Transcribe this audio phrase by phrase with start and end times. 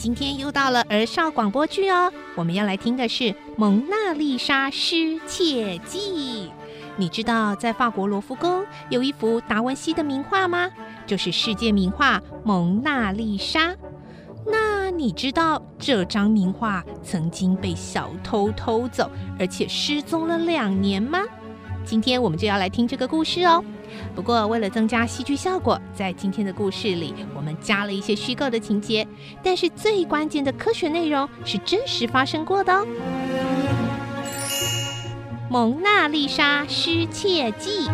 [0.00, 3.24] 今天又到了儿少广播剧哦，我们要来听的是
[3.58, 6.48] 《蒙娜丽莎失窃记》。
[6.96, 10.70] 你知道在法国罗浮宫有一幅达文西的名画吗？
[11.06, 13.72] 就是世界名画《蒙娜丽莎》。
[14.46, 21.20] 那你知道这张名画曾经被小偷偷走，而且失踪了两年吗？
[21.84, 23.62] 今天我们就要来听这个故事哦。
[24.14, 29.06] 不过，为了增加戏剧效果，在今天的故事里，我们加了一些虚构的情节。
[29.42, 32.86] 但是最关键的科学内容是真实发生过的哦。
[35.50, 37.88] 《蒙娜丽莎失窃记》。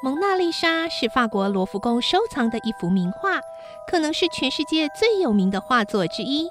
[0.00, 3.40] 蒙娜丽莎是法国罗浮宫收藏的一幅名画，
[3.88, 6.46] 可能是全世界最有名的画作之一。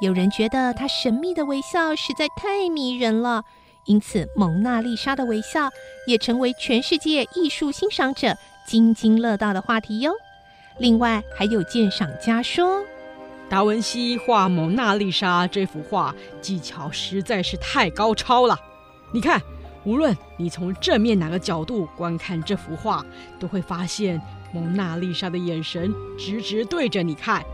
[0.00, 3.44] 有人觉得她神秘的微笑实在太迷人了，
[3.84, 5.68] 因此蒙娜丽莎的微笑
[6.06, 10.12] 也成为全世界艺术欣赏者津津乐道的话题哟。
[10.78, 12.82] 另外，还有鉴赏家说，
[13.50, 18.56] 达文西画蒙娜丽莎这幅画技巧实在是太高超了。
[19.12, 19.42] 你看，
[19.84, 23.04] 无论你从正面哪个角度观看这幅画，
[23.40, 24.20] 都会发现
[24.52, 27.44] 蒙娜丽莎的眼神直直对着你看。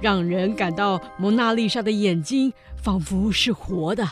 [0.00, 4.08] 让人感到蒙娜丽莎的眼睛仿佛是活的，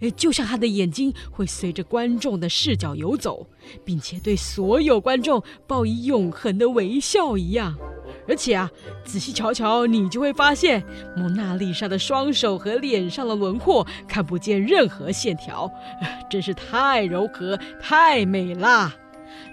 [0.00, 3.46] 诶，就像她的眼睛会随着观众的视角游走，
[3.84, 7.76] 并且对所有观众报以永恒的微笑一样。
[8.26, 8.70] 而且啊，
[9.04, 10.82] 仔细瞧瞧，你就会发现
[11.14, 15.70] 蒙娜丽莎的双手和脸上的轮廓看不见任何线条，
[16.30, 18.94] 真是太柔和、太美啦。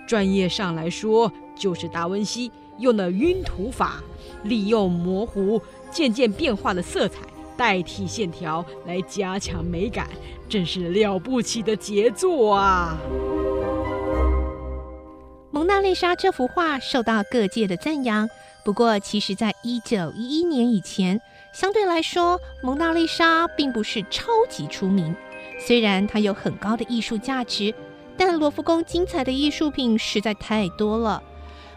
[0.08, 4.02] 专业上来说，就是达文西用了晕涂法。
[4.44, 7.22] 利用模糊、渐渐变化的色彩
[7.58, 10.08] 代替线条来加强美感，
[10.48, 12.96] 真是了不起的杰作啊！
[15.50, 18.30] 蒙娜丽莎这幅画受到各界的赞扬。
[18.64, 21.20] 不过，其实，在一九一一年以前，
[21.54, 25.16] 相对来说，蒙娜丽莎并不是超级出名。
[25.66, 27.74] 虽然它有很高的艺术价值，
[28.18, 31.24] 但罗浮宫精彩的艺术品实在太多了。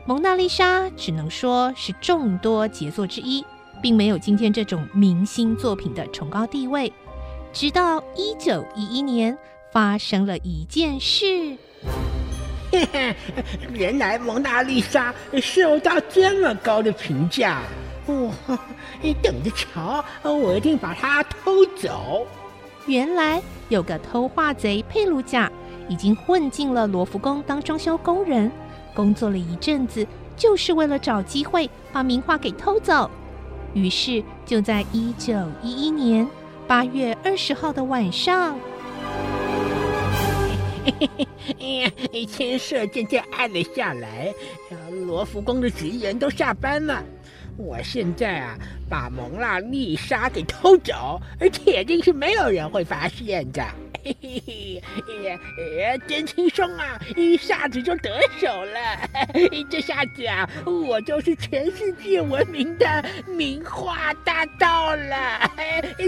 [0.08, 3.44] 蒙娜丽莎只能说是众多杰作之一，
[3.82, 6.90] 并没有今天这种明星作品的崇高地位。
[7.52, 9.36] 直到一九一一年，
[9.70, 11.54] 发生了一件事。
[12.72, 13.14] 嘿 嘿
[13.74, 17.60] 原来蒙娜丽莎受到这么高的评价，
[18.06, 18.58] 哇！
[19.02, 22.26] 你等着瞧，我一定把它偷走。
[22.86, 25.52] 原来有个偷画贼佩鲁贾，
[25.86, 28.50] 已经混进了罗浮宫当装修工人。
[28.98, 30.04] 工作了一阵子，
[30.36, 33.08] 就是为了找机会把名画给偷走。
[33.72, 35.32] 于是，就在一九
[35.62, 36.28] 一一年
[36.66, 38.58] 八月二十号的晚上，
[42.26, 44.34] 天色渐渐暗了下来，
[45.06, 47.00] 罗浮宫的职员都下班了。
[47.56, 48.58] 我现在啊，
[48.90, 53.64] 把蒙娜丽莎给偷走，而铁定是没有人会发现的。
[54.04, 56.98] 嘿嘿嘿，哎真轻松啊！
[57.16, 58.80] 一下子就得手了。
[59.70, 65.50] 这下子啊，我就是全世界闻名的名画大盗了。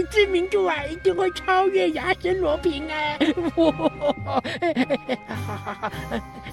[0.09, 3.17] 知名度啊，一定会超越牙神罗平啊！
[5.27, 5.91] 好好好，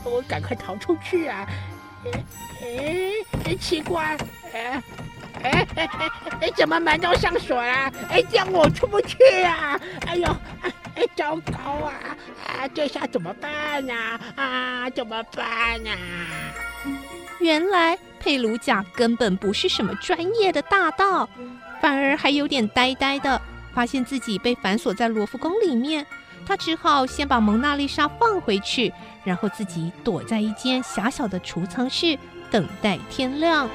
[0.05, 1.49] 我赶快逃出去啊！
[2.63, 4.17] 哎，奇怪，
[4.53, 4.83] 哎
[5.43, 5.67] 哎
[6.41, 7.93] 哎，怎么门都上锁了？
[8.11, 9.81] 哎，这样我出不去啊！
[10.07, 10.29] 哎呦！
[10.99, 11.95] 哎，糟糕啊！
[12.45, 13.95] 啊，这下怎么办呢？
[14.35, 15.91] 啊，怎么办呢？
[17.39, 21.29] 原来佩鲁贾根本不是什么专业的大盗，
[21.81, 23.41] 反而还有点呆呆的。
[23.73, 26.05] 发现自己被反锁在罗浮宫里面，
[26.45, 28.93] 他只好先把蒙娜丽莎放回去，
[29.23, 32.19] 然后自己躲在一间狭小的储藏室，
[32.51, 33.71] 等待天亮。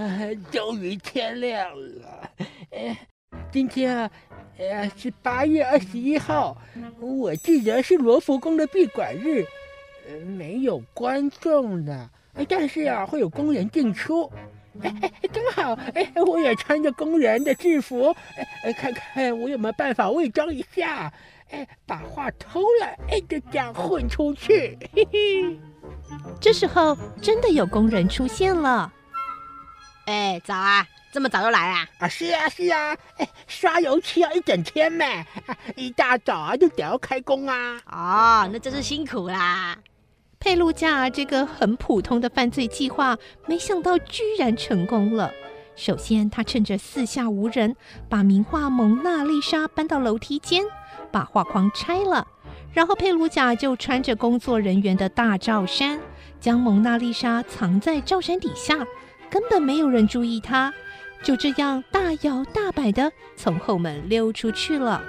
[0.50, 2.30] 终于天亮了。
[3.52, 4.10] 今天啊，
[4.58, 6.56] 呃是八月二十一号，
[7.00, 9.44] 我记得是罗浮宫的闭馆日，
[10.08, 12.10] 呃没有观众的，
[12.48, 14.30] 但是啊，会有工人进出。
[14.82, 18.14] 哎哎，刚好，哎，我也穿着工人的制服，
[18.62, 21.12] 哎，看看我有没有办法伪装一下，
[21.50, 24.78] 哎，把画偷了，哎，就这样混出去。
[24.94, 25.58] 嘿嘿。
[26.40, 28.92] 这时候，真的有工人出现了。
[30.10, 30.84] 哎，早啊！
[31.12, 31.86] 这么早就来啊？
[31.98, 32.96] 啊，是啊，是啊。
[33.18, 35.04] 哎，刷油漆要一整天呢，
[35.76, 37.80] 一大早啊就得要开工啊。
[37.86, 39.78] 哦，那真是辛苦啦。
[40.40, 43.16] 佩鲁贾这个很普通的犯罪计划，
[43.46, 45.30] 没想到居然成功了。
[45.76, 47.76] 首先，他趁着四下无人，
[48.08, 50.64] 把名画《蒙娜丽莎》搬到楼梯间，
[51.12, 52.26] 把画框拆了。
[52.72, 56.00] 然后，佩鲁贾就穿着工作人员的大罩衫，
[56.40, 58.84] 将蒙娜丽莎藏在罩衫底下，
[59.30, 60.72] 根本没有人注意他。
[61.22, 65.02] 就这样大摇大摆地从后门溜出去了。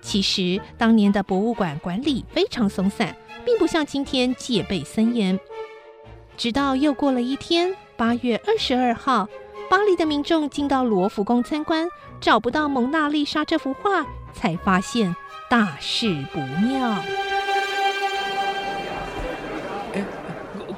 [0.00, 3.16] 其实，当年的博物馆管理非常松散。
[3.44, 5.38] 并不像今天戒备森严。
[6.36, 9.28] 直到又过了一天，八月二十二号，
[9.68, 11.88] 巴黎的民众进到罗浮宫参观，
[12.20, 15.14] 找不到蒙娜丽莎这幅画，才发现
[15.48, 16.90] 大事不妙。
[19.94, 20.04] 哎，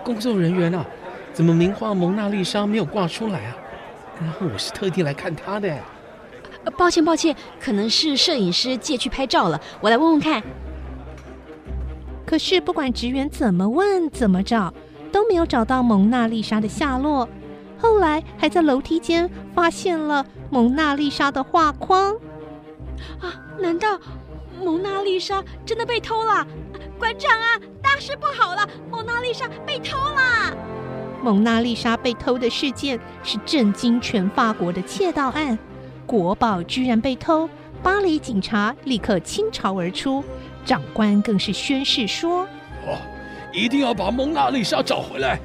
[0.04, 0.86] 工作人员啊，
[1.32, 3.56] 怎么名画蒙娜丽莎没有挂出来啊？
[4.20, 5.74] 然后我是特地来看她的。
[6.76, 10.42] 抱歉抱歉，可能是摄影师借去拍照了，我来问问看。
[12.26, 14.72] 可是，不管职员怎么问、怎么找，
[15.10, 17.28] 都没有找到蒙娜丽莎的下落。
[17.78, 22.14] 后来，还在楼梯间发现了蒙娜丽莎的画框。
[23.20, 23.98] 啊，难道
[24.62, 26.46] 蒙娜丽莎真的被偷了？
[26.98, 28.68] 馆长啊，大事不好了！
[28.88, 30.56] 蒙娜丽莎被偷了！
[31.22, 35.56] 蒙娜丽莎被偷的事件是震惊全法国的窃盗案，
[36.04, 37.48] 国宝居然被偷，
[37.82, 40.24] 巴黎警察立刻倾巢而出。
[40.64, 42.42] 长官更是宣誓说
[42.86, 42.98] ：“哦，
[43.52, 45.38] 一定要把蒙娜丽莎找回来，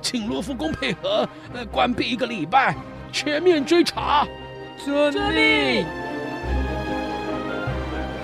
[0.00, 2.74] 请罗浮宫配合，呃，关闭一个礼拜，
[3.12, 4.26] 全面追查。”
[4.84, 5.84] 遵命。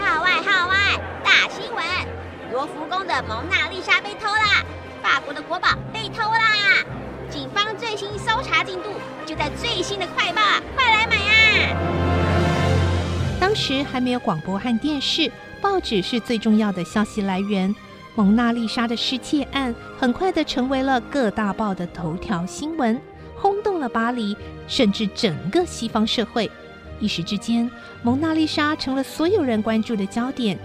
[0.00, 0.76] 号外号外，
[1.22, 1.84] 大新闻！
[2.52, 4.64] 罗浮宫的蒙娜丽莎被偷啦，
[5.08, 6.84] 法国的国宝被偷啦！
[7.30, 8.90] 警方最新搜查进度
[9.24, 10.42] 就在最新的快报，
[10.76, 11.74] 快来买啊！
[13.40, 15.32] 当时还没有广播和电视。
[15.62, 17.74] 报纸是最重要的消息来源。
[18.16, 23.00] 蒙娜丽莎的失窃案很快的成为了各大报的头条新闻，
[23.34, 26.50] 轰动了巴黎，甚至整个西方社会。
[27.00, 27.70] 一时之间，
[28.02, 30.58] 蒙娜丽莎成了所有人关注的焦点。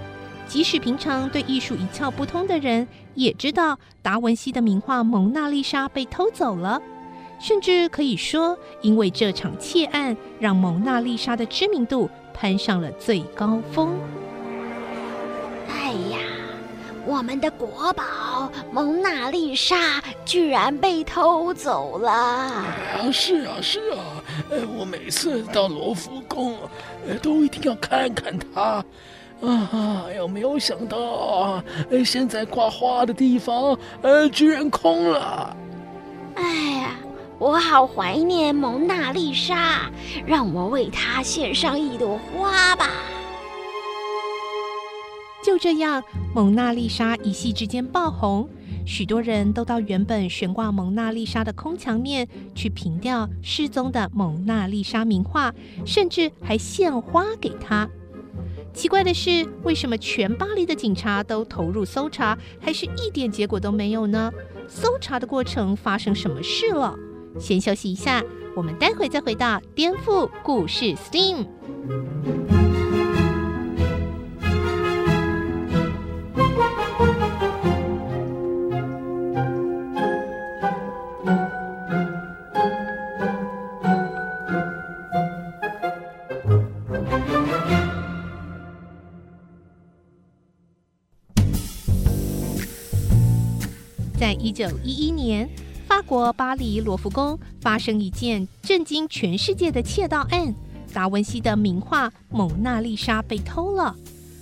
[0.47, 6.81] 即使平常对艺术一窍不通的人，也知道达文西的名画《蒙娜丽莎》被偷走了。
[7.39, 13.99] 甚至可以说，因为这场窃案，让蒙娜丽莎的知名度攀上了最高峰。
[15.67, 16.19] 哎呀，
[17.05, 22.11] 我们的国宝蒙娜丽莎居然被偷走了！
[22.11, 26.57] 啊，是啊，是啊，呃，我每次到罗浮宫，
[27.05, 28.85] 呃，都一定要看看它。
[29.45, 35.55] 啊，哎呦，没有想到，呃，现在挂花的地方，呃，居然空了。
[36.35, 36.95] 哎呀，
[37.37, 39.91] 我好怀念蒙娜丽莎，
[40.25, 42.87] 让我为她献上一朵花吧。
[45.43, 46.01] 就这样，
[46.33, 48.47] 蒙娜丽莎一夕之间爆红，
[48.85, 52.25] 许多人都到原本悬挂蒙娜丽莎的空墙面
[52.55, 55.53] 去凭吊失踪的蒙娜丽莎名画，
[55.85, 57.89] 甚至还献花给她。
[58.73, 64.31] 奇怪的是，为什么全巴黎的警察都投入搜查，还是一点结果都没有呢？
[64.67, 66.95] 搜查的过程发生什么事了？
[67.39, 68.23] 先休息一下，
[68.55, 71.45] 我们待会再回到颠覆故事 STEAM。
[94.43, 95.49] 一九一一年，
[95.87, 100.53] 法国巴黎罗浮宫发生一件震惊全世界的窃盗案，
[100.93, 103.95] 达文西的名画《蒙娜丽莎》被偷了。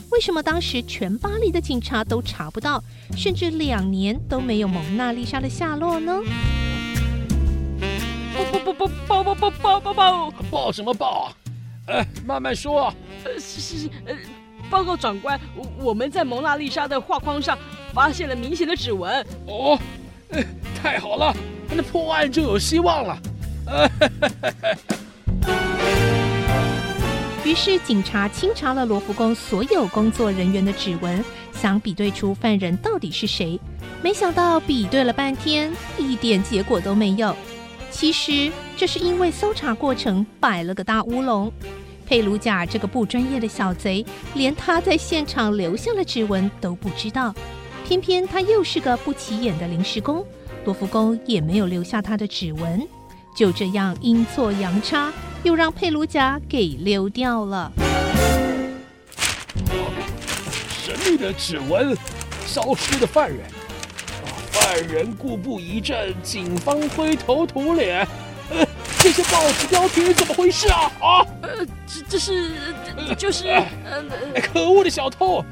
[0.09, 2.83] 为什么当时全巴黎的警察都查不到，
[3.15, 6.19] 甚至两年都没有蒙娜丽莎的下落呢？
[8.33, 11.31] 报报报报报报报报报报报什么报？
[11.85, 12.91] 哎，慢慢说。
[13.23, 14.15] 呃，是是呃，
[14.67, 15.39] 报告长官，
[15.77, 17.55] 我们在蒙娜丽莎的画框上。
[17.93, 19.77] 发现了明显的指纹哦，
[20.81, 21.35] 太好了，
[21.69, 23.19] 那破案就有希望了。
[27.43, 33.59] 于是警察清查了罗浮宫所有工作人员的指纹，想比对出犯人到底是谁。
[34.01, 37.35] 没想到比对了半天，一点结果都没有。
[37.89, 41.51] 其实这是因为搜查过程摆了个大乌龙。
[42.05, 47.33] 佩鲁贾这个不专业的小贼，连他在现场留下了指纹都不知道。
[47.91, 50.25] 偏偏他又是个不起眼的临时工，
[50.63, 52.87] 罗浮宫也没有留下他的指纹。
[53.35, 55.11] 就这样阴错阳差，
[55.43, 57.69] 又让佩鲁贾给溜掉了。
[60.69, 61.93] 神秘的指纹，
[62.45, 63.39] 消失的犯人，
[64.51, 68.07] 犯人故布疑阵，警方灰头土脸。
[68.51, 68.65] 呃，
[68.99, 70.89] 这些报纸标题怎么回事啊？
[71.01, 72.51] 啊，呃，这这是，
[73.05, 74.01] 这就是，呃，
[74.41, 75.43] 可恶的小偷！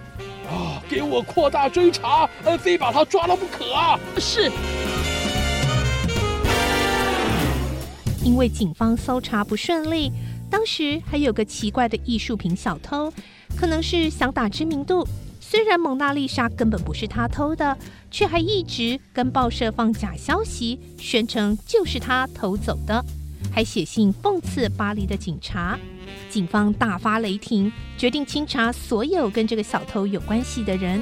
[0.50, 4.00] 啊，给我扩大追查，呃，非把他抓了不可啊！
[4.18, 4.52] 是。
[8.24, 10.12] 因为警方搜查不顺利，
[10.50, 13.12] 当时还有个奇怪的艺术品小偷，
[13.56, 15.08] 可能是想打知名度。
[15.40, 17.76] 虽然蒙娜丽莎根本不是他偷的，
[18.12, 23.04] 却还一直跟报社放假消息，宣称就是他偷走的，
[23.52, 25.80] 还写信讽刺巴黎的警察。
[26.30, 31.02] 警方大发雷霆，决定清查所有跟这个小偷有关系的人。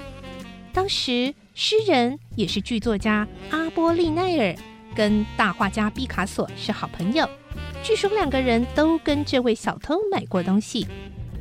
[0.74, 4.56] 当时，诗人也是剧作家阿波利奈尔
[4.96, 7.28] 跟大画家毕卡索是好朋友，
[7.84, 10.86] 据说两个人都跟这位小偷买过东西。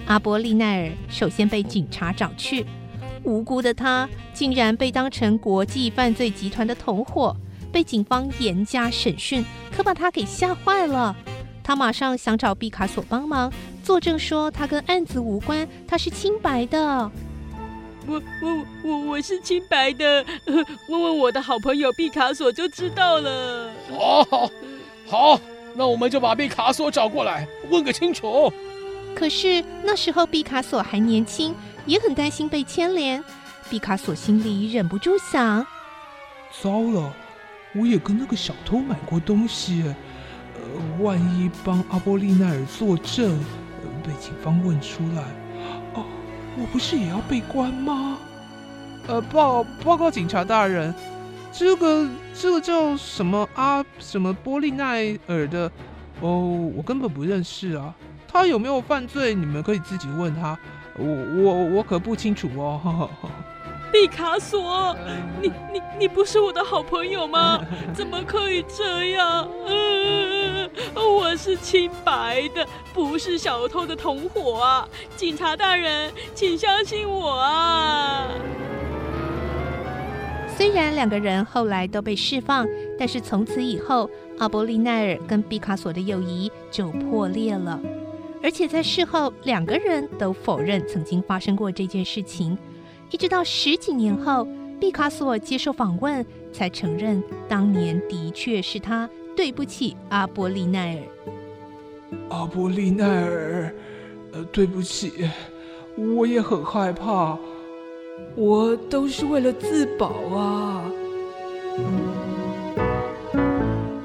[0.07, 2.65] 阿波利奈尔首先被警察找去。
[3.25, 7.37] 无辜的他竟然被当成国际犯罪集团的同伙，
[7.73, 11.15] 被警方严加审讯，可把他给吓坏了。
[11.67, 17.11] 他马上想找毕卡索帮忙作证，说他跟案子无关，他是清白的。
[18.07, 20.25] 我我我我是清白的，
[20.89, 23.69] 问问我的好朋友毕卡索就知道了。
[23.91, 24.51] 好，好，
[25.09, 25.41] 好，
[25.75, 28.53] 那我们就把毕卡索找过来，问个清楚。
[29.17, 31.53] 可是那时候毕卡索还年轻。
[31.85, 33.23] 也很担心被牵连，
[33.71, 35.65] 毕卡索心里忍不住想：
[36.61, 37.13] 糟了，
[37.77, 39.97] 我也跟那个小偷买过东西，呃，
[41.01, 43.39] 万一帮阿波利奈尔作证，
[43.83, 45.23] 呃，被警方问出来，
[45.95, 46.05] 哦，
[46.59, 48.19] 我不是也要被关吗？
[49.09, 50.95] 呃，报报告警察大人，
[51.53, 55.71] 这个这个叫什么阿什么波利奈尔的，
[56.21, 57.95] 哦，我根本不认识啊，
[58.27, 59.35] 他有没有犯罪？
[59.35, 60.59] 你们可以自己问他。
[60.99, 61.05] 我
[61.43, 63.11] 我我可不清楚哦，
[63.93, 64.97] 毕卡索，
[65.43, 67.61] 你你你不是我的好朋友吗？
[67.95, 69.47] 怎么可以这样？
[69.67, 70.46] 嗯，
[70.95, 74.89] 我是清白的，不是小偷的同伙啊！
[75.17, 78.29] 警察大人，请相信我啊！
[80.57, 82.67] 虽然两个人后来都被释放，
[82.99, 84.09] 但是从此以后，
[84.39, 87.81] 阿伯利奈尔跟毕卡索的友谊就破裂了。
[88.43, 92.57] 而且在事后，两个人都否认曾经发生过这件事情。
[93.11, 94.47] 一直到十几年后，
[94.81, 101.03] 毕卡索接受访问，才承认当年的确是他对不起阿波利奈尔。
[102.31, 103.73] 阿波利奈尔，
[104.33, 105.29] 呃，对不起，
[105.97, 107.39] 我也很害怕，
[108.35, 110.83] 我都是为了自保啊。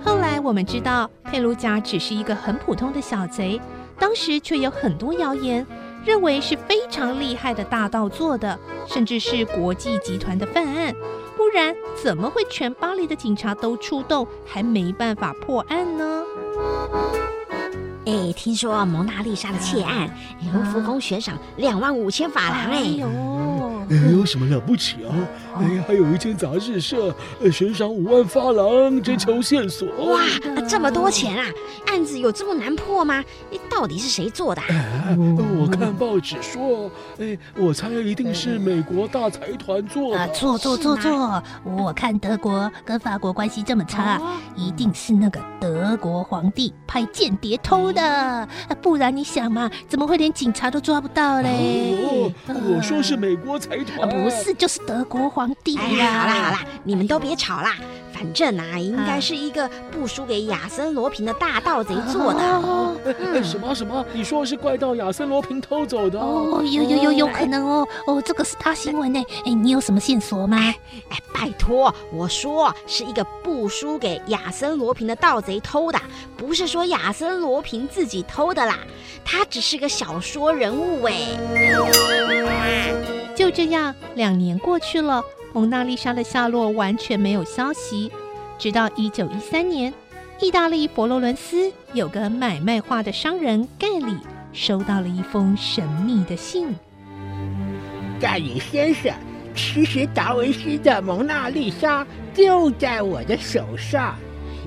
[0.03, 3.59] 后来我们知道，佩鲁贾只是一个很普通的小贼。
[3.97, 5.65] 当时却有很多谣言，
[6.03, 10.93] 认为是非常厉害的大盗做的，甚至是国际集团的犯案，
[11.41, 16.24] 不然怎么会全巴黎的警察都出动，还没办法破案呢？
[18.05, 20.07] 哎，听说蒙娜丽莎的窃案，
[20.53, 23.07] 卢浮宫悬赏两万五千法郎，哎呦。
[23.89, 25.15] 有什么了不起啊？
[25.57, 27.13] 哎呀，还有一间杂志社，
[27.51, 29.88] 悬赏五万法郎，征求线索。
[30.05, 30.21] 哇，
[30.67, 31.45] 这么多钱啊！
[31.88, 33.23] 案子有这么难破吗？
[33.69, 34.61] 到底是谁做的？
[35.59, 40.33] 我看报纸说，哎，我猜一定是美国大财团做的。
[40.33, 41.43] 错错错错！
[41.63, 44.21] 我看德国跟法国关系这么差，
[44.55, 48.47] 一定是那个德国皇帝派间谍偷的。
[48.81, 51.97] 不然你想嘛，怎么会连警察都抓不到嘞？
[52.05, 53.70] 哦我说是美国财。
[54.09, 55.81] 不是，就是德国皇帝呀！
[55.81, 57.75] 哎，好啦好啦，你们都别吵啦。
[58.13, 62.39] 反正啊，应该是一个不输给亚森罗平的大盗贼做的。
[62.39, 64.05] 哦嗯、什么什么？
[64.13, 66.19] 你说是怪盗亚森罗平偷走的？
[66.19, 67.87] 哦，有有有有可能哦。
[68.05, 69.19] 哦，这个是他新闻呢。
[69.43, 70.57] 哎，你有什么线索吗？
[70.57, 75.99] 哎，哎，拜托，我说是一个不输给亚森罗平的盗贼偷的，
[76.37, 78.77] 不是说亚森罗平自己偷的啦。
[79.25, 81.15] 他只是个小说人物哎。
[83.35, 85.23] 就这样，两年过去了。
[85.53, 88.09] 蒙娜丽莎的下落完全没有消息，
[88.57, 89.93] 直到一九一三年，
[90.39, 94.15] 意大利佛罗伦斯有个买卖画的商人盖里
[94.53, 96.73] 收到了一封神秘的信。
[98.19, 99.13] 盖里先生，
[99.55, 104.15] 其实达文西的《蒙娜丽莎》就在我的手上，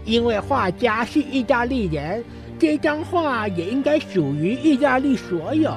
[0.05, 2.23] 因为画家是意大利人，
[2.59, 5.75] 这张画也应该属于意大利所有。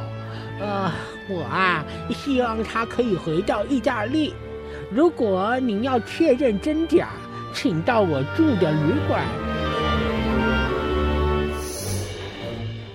[0.60, 0.92] 呃，
[1.30, 4.34] 我啊，希望他可以回到意大利。
[4.92, 7.10] 如果您要确认真假，
[7.54, 9.26] 请到我住的旅馆。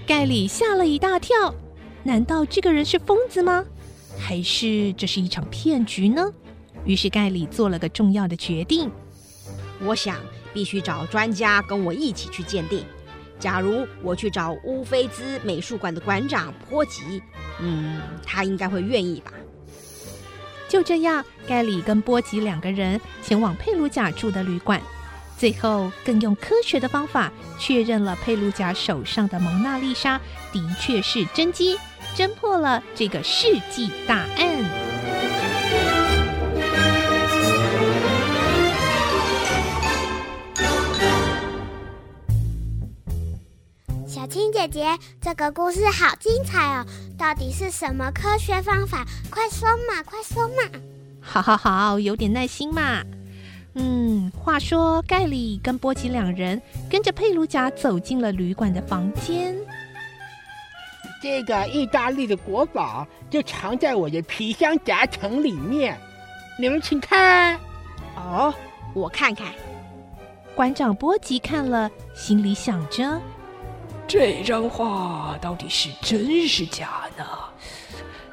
[0.06, 1.54] 盖里吓了一大跳，
[2.02, 3.64] 难道这个人是疯子吗？
[4.18, 6.32] 还是这是一场骗局呢？
[6.84, 8.90] 于是盖里做了个重要的决定。
[9.80, 10.16] 我想
[10.52, 12.84] 必须找专家跟我一起去鉴定。
[13.38, 17.22] 假如我去找乌菲兹美术馆的馆长波吉，
[17.62, 19.33] 嗯，他应该会愿意吧。
[20.69, 24.81] 就这样，盖里跟波吉两个人前往佩鲁贾住的旅馆，
[25.37, 30.19] 最后更用科学的方法确认了佩鲁贾手上的蒙娜丽莎
[30.50, 31.78] 的确是真机，
[32.16, 34.91] 侦破了这个世纪大案。
[44.32, 44.86] 青姐姐，
[45.20, 46.86] 这个故事好精彩哦！
[47.18, 49.04] 到底是什么科学方法？
[49.30, 50.62] 快说嘛，快说嘛！
[51.20, 53.02] 好好好，有点耐心嘛。
[53.74, 56.58] 嗯，话说盖里跟波吉两人
[56.88, 59.54] 跟着佩鲁贾走进了旅馆的房间。
[61.22, 66.00] 这个意大利的国宝就藏在我的皮箱夹层里面，
[66.58, 67.60] 你们请看。
[68.16, 68.54] 哦，
[68.94, 69.48] 我看看。
[70.56, 73.20] 馆长波吉看了，心里想着。
[74.06, 77.25] 这张画到底是真是假呢？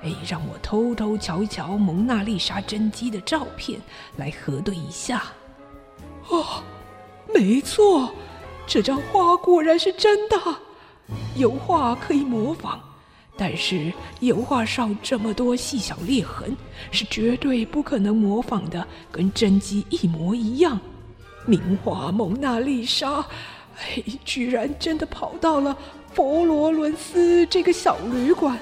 [0.01, 3.79] 哎，让我偷偷瞧一瞧蒙娜丽莎真迹的照片，
[4.17, 5.23] 来核对一下。
[6.29, 6.63] 哦，
[7.33, 8.13] 没错，
[8.67, 10.37] 这张画果然是真的。
[11.35, 12.79] 油画可以模仿，
[13.37, 16.55] 但是油画上这么多细小裂痕，
[16.91, 20.79] 是绝对不可能模仿的，跟真迹一模一样。
[21.45, 23.25] 名画蒙娜丽莎。
[23.79, 25.75] 哎，居然真的跑到了
[26.13, 28.57] 佛罗伦斯这个小旅馆，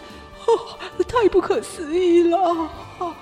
[0.45, 2.37] 哦，太不可思议了！
[2.99, 3.13] 哦，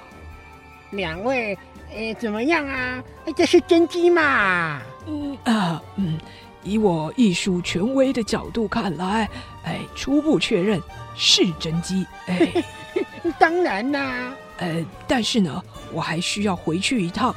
[0.91, 1.57] 两位，
[1.95, 3.03] 哎，怎么样啊？
[3.35, 4.81] 这是真机吗？
[5.07, 6.19] 嗯啊，嗯，
[6.63, 9.29] 以我艺术权威的角度看来，
[9.63, 10.81] 哎，初步确认
[11.15, 12.05] 是真机。
[12.27, 12.63] 哎，
[13.39, 14.35] 当然啦。
[14.57, 17.33] 呃，但是呢，我还需要回去一趟，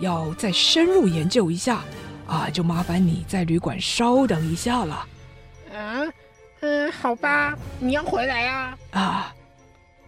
[0.00, 1.82] 要再深入研究一下。
[2.26, 5.06] 啊，就麻烦你在旅馆稍等一下了。
[5.74, 6.02] 啊，
[6.60, 8.78] 嗯，好吧，你要回来啊。
[8.90, 9.34] 啊，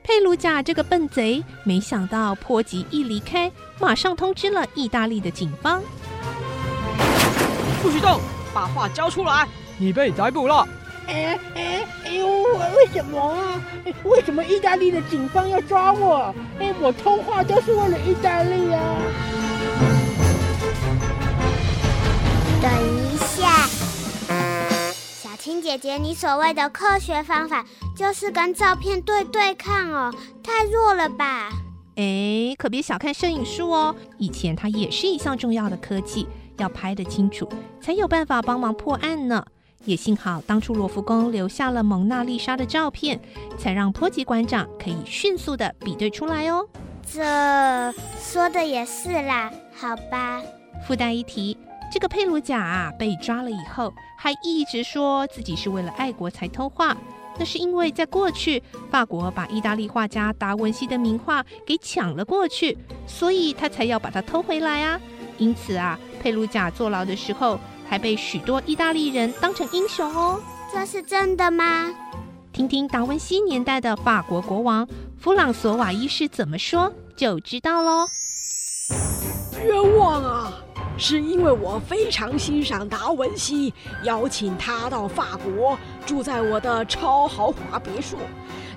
[0.02, 5.82] 佩鲁贾这个笨贼，没想到波吉一离开，马上通知了意大利的警方。
[7.80, 8.20] 不许动，
[8.52, 10.66] 把画交出来，你被逮捕了。
[11.06, 12.26] 哎哎哎呦，
[12.76, 13.62] 为什么啊？
[14.04, 16.34] 为什么意大利的警方要抓我？
[16.58, 18.96] 哎，我偷画都是为了意大利啊。
[25.60, 27.64] 姐姐，你所谓的科学方法
[27.96, 31.50] 就是跟照片对对看哦，太弱了吧？
[31.96, 37.48] 哎，可别小看摄影术哦，以前它也是一项重要的科技，要拍得清楚，
[37.80, 39.44] 才有办法帮忙破案呢。
[39.84, 43.18] 也幸好当初罗浮宫留下了蒙娜丽莎的照片，
[43.56, 46.66] 才让波吉馆长可以迅速的比对出来哦。
[47.10, 50.42] 这说的也是啦，好吧。
[50.86, 51.56] 附带一提。
[51.90, 56.96] 这个佩鲁贾啊，被抓了以后，还一直说自己是为了爱国才偷画。
[57.38, 65.00] 那是因为在过去，法国把意大利画家达文西的名画给抢了过去，所以他才要把它偷回来啊。
[65.38, 70.40] 因此啊，佩鲁贾坐牢的时候，还被许多意大利人当成英雄哦。
[70.72, 71.90] 这是真的吗？
[72.52, 78.06] 听听达文西年代的法国国王弗朗索瓦一世怎么说，就知道喽。
[79.64, 80.52] 冤枉啊！
[80.98, 88.18] 是因为我非常欣赏达文西，邀请他到法国住在我的超豪华别墅。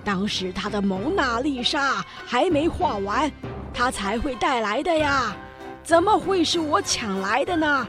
[0.03, 3.29] 当时他的蒙娜丽莎还没画完，
[3.73, 5.35] 他才会带来的呀。
[5.83, 7.87] 怎么会是我抢来的呢？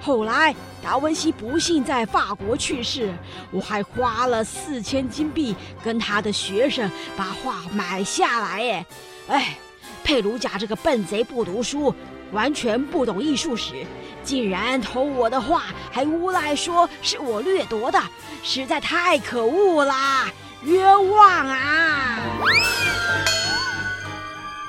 [0.00, 3.12] 后来达文西不幸在法国去世，
[3.50, 8.60] 我还花了四千金币跟他的学生把画买下来。
[8.60, 8.86] 哎，
[9.28, 9.58] 哎，
[10.04, 11.92] 佩鲁贾这个笨贼不读书。
[12.32, 13.86] 完全不懂艺术史，
[14.24, 15.62] 竟然偷我的画，
[15.92, 18.02] 还诬赖说是我掠夺的，
[18.42, 20.26] 实在太可恶啦！
[20.64, 22.18] 冤枉啊！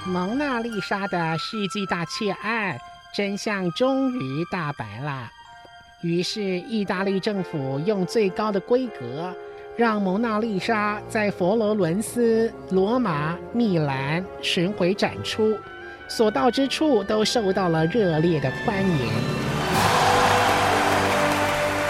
[0.06, 2.78] 蒙娜丽莎的世纪大窃案
[3.16, 5.32] 真相终于大白了。
[6.02, 9.36] 于是，意大利政府用最高的规格，
[9.78, 15.54] 让蒙娜丽莎在佛罗伦斯、罗马、米兰巡回展出。
[16.08, 19.10] 所到之处都受到了热烈的欢迎。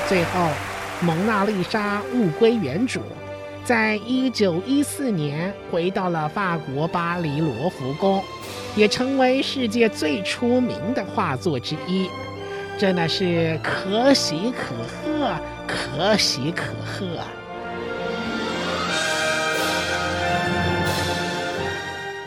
[0.08, 0.50] 最后，
[1.02, 3.02] 蒙娜丽莎物归原主，
[3.64, 8.24] 在一九一四年回到了法国巴黎罗浮宫。
[8.76, 12.10] 也成为世界最出名的画作之一，
[12.78, 15.34] 真的是可喜可贺，
[15.66, 17.06] 可喜可贺。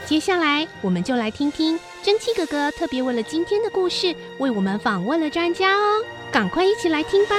[0.08, 6.02] 接下来，我们就来听听蒸汽哥哥特别为了今天的故事，为我们访问了专家哦。
[6.32, 7.36] 赶快一起来听吧！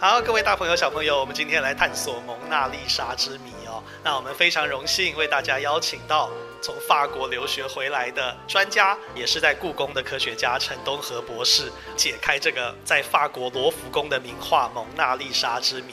[0.00, 3.80] 好，各位大朋友、小朋友，我们今天来探索蒙娜丽莎之谜哦。
[4.02, 6.28] 那我们非常荣幸为大家邀请到
[6.64, 15.92] 从法国留学回来的专家，也是在故宫的科学家陈东和博士，解开这个在法国罗浮宫的名画《蒙娜丽莎之谜》。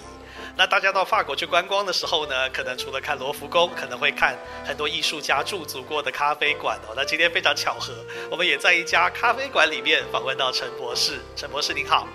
[0.56, 6.94] 那大家到法国去观光的时候呢，可能除了看罗浮宫，可能会看很多艺术家驻足过的咖啡馆哦。
[6.96, 7.94] 那今天非常巧合，
[8.30, 11.20] 我们也在一家咖啡馆里面访问到陈博士。
[11.36, 12.08] 陈博士您好，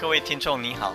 [0.00, 0.94] 各位听众你好。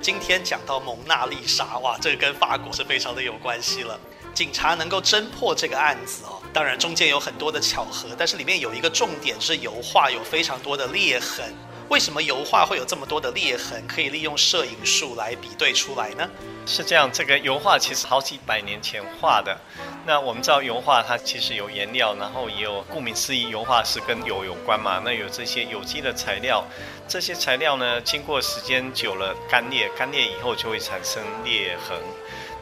[0.00, 4.00] 今天讲到蒙娜丽莎，哇，这个跟法国是非常的有关系了。
[4.36, 11.54] 警察能够侦破这个案子哦，当然中间有很多的巧合，但是里面有一个重点是油画有非常多的裂痕。
[11.88, 13.82] 为什么油画会有这么多的裂痕？
[13.86, 16.28] 可以利用摄影术来比对出来呢？
[16.66, 19.56] 是这样，这个油画其实好几百年前画的。
[20.04, 25.00] 那我们知道油画它其实有颜料，然后也有顾名思义，油画是跟油有关嘛。
[25.02, 26.62] 那有这些有机的材料，
[27.08, 31.96] 这些材料呢，经过时间久了干裂，干裂以后就会产生裂痕。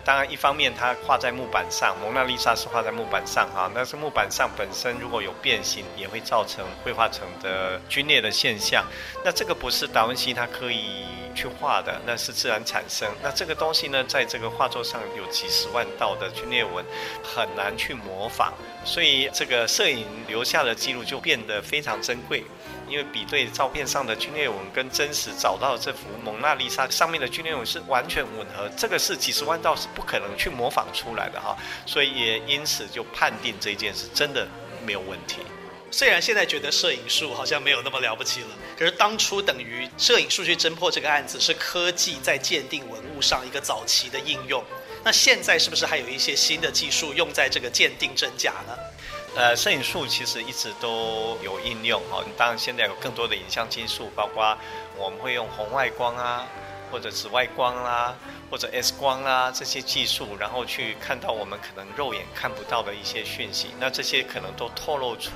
[0.04, 8.84] 当然，一方面它画在木板上，蒙娜丽莎是画在木板上哈，但是木板上本身如果有变形，也会造成绘画层的龟裂的现象。
[9.24, 13.10] 那这个不是达文西他刻意去画的，那是自然产生。
[13.22, 16.84] 那这个东西呢，在这个画作上有几十万道的龟裂纹，
[17.22, 18.52] 很难去模仿，
[18.84, 22.44] 所以这个摄影留下的记录就变得非常珍贵。
[22.88, 34.46] 因为比对照片上的龟裂纹跟真实找到这幅蒙娜丽莎上面的龟裂纹是完全吻合，这个是几十万道是不可能去模仿出来的哈，所以也因此就判定这件事真的
[34.84, 35.38] 没有问题。
[35.90, 44.64] 虽然现在觉得摄影术好像没有那么了不起了，可是当初等于摄影术去侦破这个案子是科技在鉴定文物上一个早期的应用。
[45.04, 48.76] 那现在是不是还有一些新的技术用在这个鉴定真假呢？
[49.36, 52.24] 呃，摄影术其实一直都有应用哦。
[52.36, 54.56] 当然，现在有更多的影像技术，包括
[54.96, 56.46] 我们会用红外光啊，
[56.92, 58.14] 或者紫外光啦，
[58.48, 63.74] 或者 X 光啊这些技术，然后去看到我们可能肉眼看不到的一些讯息。
[63.80, 65.32] 那这些可能都透露出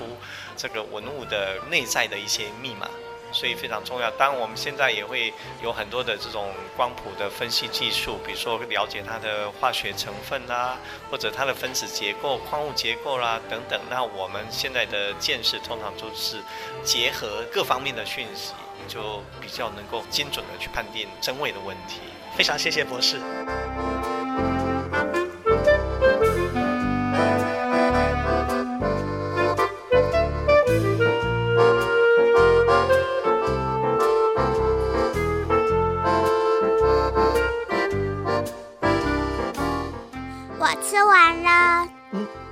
[0.55, 2.89] 这个文物的内在的一些密码。
[3.31, 4.09] 所以非常重要。
[4.11, 10.77] 当然，我们现在也会有很多的这种光谱的分析技术，比如说了解它的化学成分啦，
[11.09, 13.79] 或者它的分子结构、矿物结构啦等等。
[13.89, 16.41] 那我们现在的见识通常都是
[16.83, 18.53] 结合各方面的讯息，
[18.87, 21.99] 就比较能够精准的去判定真伪的问题。
[22.35, 23.19] 非常谢谢博士。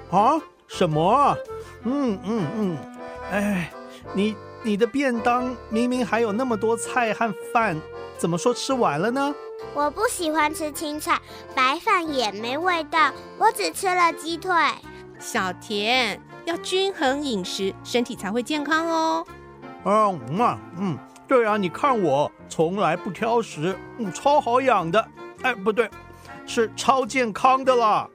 [0.09, 1.35] 啊，什么啊？
[1.83, 2.77] 嗯嗯嗯，
[3.31, 3.71] 哎，
[4.13, 7.79] 你你的便当明明还有那么多菜和饭，
[8.17, 9.33] 怎么说吃完了呢？
[9.73, 11.19] 我不喜欢吃青菜，
[11.55, 14.53] 白饭也没味道，我只吃了鸡腿。
[15.19, 19.25] 小田要均衡饮食，身体才会健康哦。
[19.83, 25.05] 嗯嗯嗯，对啊，你看我从来不挑食，嗯，超好养的。
[25.41, 25.89] 哎，不对，
[26.45, 28.07] 是超健康的啦。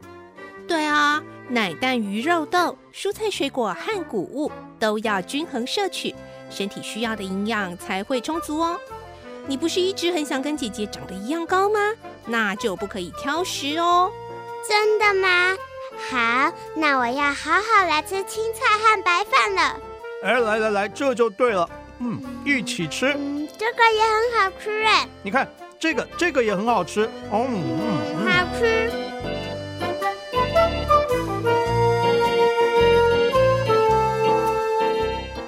[0.72, 1.22] 对啊。
[1.50, 6.14] 奶、蛋、鱼、肉、豆、蔬菜、水果和谷物都要均衡摄取，
[6.48, 8.80] 身体需要的营养才会充足哦。
[9.46, 11.78] 你不是一直很想跟姐姐长得一样高吗？
[12.24, 14.10] 那就不可以挑食哦。
[14.66, 15.54] 真的吗？
[16.10, 19.76] 好，那我要好好来吃青菜和白饭了。
[20.24, 21.68] 哎，来来来，这就对了。
[21.98, 23.12] 嗯，一起吃。
[23.14, 25.06] 嗯，这个也很好吃哎。
[25.22, 25.46] 你看，
[25.78, 27.02] 这个这个也很好吃。
[27.30, 27.62] 哦，嗯，
[28.24, 28.90] 嗯，好吃。